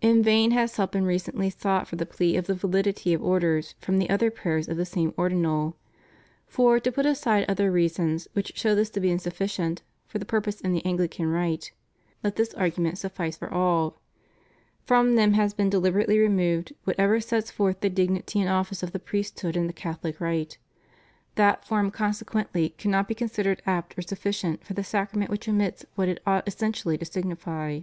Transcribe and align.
In 0.00 0.22
vain 0.22 0.52
has 0.52 0.76
help 0.76 0.92
been 0.92 1.04
recently 1.04 1.50
sought 1.50 1.88
for 1.88 1.96
the 1.96 2.06
plea 2.06 2.36
of 2.36 2.46
the 2.46 2.54
vahdity 2.54 3.12
of 3.12 3.20
Orders 3.20 3.74
from 3.80 3.98
the 3.98 4.08
other 4.08 4.30
prayers 4.30 4.68
of 4.68 4.76
the 4.76 4.84
same 4.86 5.12
Ordinal. 5.16 5.76
For, 6.46 6.78
to 6.78 6.92
put 6.92 7.04
aside 7.04 7.44
other 7.48 7.72
reasons 7.72 8.28
which 8.32 8.52
show 8.54 8.76
this 8.76 8.90
to 8.90 9.00
be 9.00 9.10
insufficient 9.10 9.82
for 10.06 10.20
the 10.20 10.24
purpose 10.24 10.60
in 10.60 10.72
the 10.72 10.86
Anglican 10.86 11.26
rite, 11.26 11.72
let 12.22 12.36
this 12.36 12.54
argument 12.54 12.98
suffice 12.98 13.36
for 13.36 13.52
all: 13.52 14.00
from 14.84 15.16
them 15.16 15.32
has 15.32 15.52
been 15.52 15.68
deliberately 15.68 16.20
removed 16.20 16.72
whatever 16.84 17.18
sets 17.18 17.50
forth 17.50 17.80
the 17.80 17.90
dignity 17.90 18.38
and 18.40 18.48
office 18.48 18.84
of 18.84 18.92
the 18.92 19.00
priesthood 19.00 19.56
in 19.56 19.66
the 19.66 19.72
Cathohc 19.72 20.20
rite. 20.20 20.58
That 21.34 21.66
fonn 21.66 21.90
consequently 21.92 22.68
cannot 22.68 23.08
be 23.08 23.16
considered 23.16 23.60
apt 23.66 23.98
or 23.98 24.02
sufficient 24.02 24.62
for 24.64 24.74
the 24.74 24.84
sacrament 24.84 25.28
which 25.28 25.48
omits 25.48 25.84
what 25.96 26.08
it 26.08 26.22
ought 26.24 26.46
essentially 26.46 26.96
to 26.98 27.04
signify. 27.04 27.80